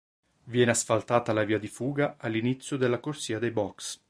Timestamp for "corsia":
2.99-3.37